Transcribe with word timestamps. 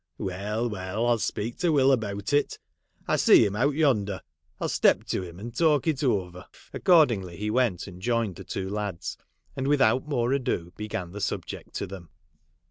'Well, 0.17 0.67
well; 0.67 1.01
I 1.05 1.09
'11 1.09 1.19
speak 1.19 1.57
to 1.59 1.71
Will 1.71 1.91
about 1.91 2.33
it. 2.33 2.57
I 3.07 3.17
see 3.17 3.45
him 3.45 3.55
out 3.55 3.75
yonder. 3.75 4.21
I 4.59 4.63
'11 4.63 4.69
step 4.69 5.03
to 5.03 5.21
him, 5.21 5.39
and 5.39 5.55
talk 5.55 5.85
it 5.85 6.03
over.' 6.03 6.47
Accordingly 6.73 7.37
he 7.37 7.51
went 7.51 7.85
and 7.85 8.01
joined 8.01 8.37
the 8.37 8.43
two 8.43 8.67
lads, 8.67 9.15
and 9.55 9.67
without 9.67 10.07
more 10.07 10.33
ado, 10.33 10.73
began 10.75 11.11
the 11.11 11.21
subject 11.21 11.75
to 11.75 11.85
them. 11.85 12.09